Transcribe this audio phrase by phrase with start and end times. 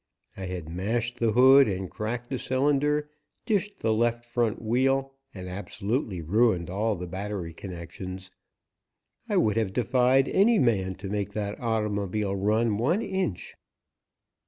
[0.35, 3.11] I had mashed the hood and cracked a cylinder,
[3.45, 8.31] dished the left front wheel and absolutely ruined all the battery connections.
[9.29, 13.53] I would have defied any man to make that automobile run one inch.